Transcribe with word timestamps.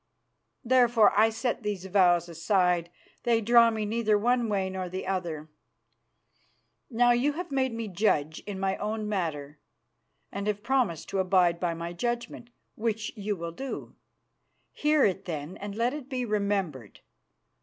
Therefore 0.65 1.13
I 1.15 1.29
set 1.29 1.61
these 1.61 1.85
vows 1.85 2.27
aside; 2.27 2.89
they 3.21 3.39
draw 3.39 3.69
me 3.69 3.85
neither 3.85 4.17
one 4.17 4.49
way 4.49 4.67
nor 4.67 4.89
the 4.89 5.05
other. 5.05 5.47
Now, 6.89 7.11
you 7.11 7.33
have 7.33 7.51
made 7.51 7.71
me 7.71 7.87
judge 7.87 8.39
in 8.47 8.59
my 8.59 8.77
own 8.77 9.07
matter 9.07 9.59
and 10.31 10.47
have 10.47 10.63
promised 10.63 11.07
to 11.09 11.19
abide 11.19 11.59
by 11.59 11.75
my 11.75 11.93
judgment, 11.93 12.49
which 12.73 13.15
you 13.15 13.35
will 13.35 13.51
do. 13.51 13.95
Hear 14.71 15.03
it, 15.05 15.25
then, 15.25 15.55
and 15.57 15.75
let 15.75 15.93
it 15.93 16.09
be 16.09 16.25
remembered. 16.25 17.01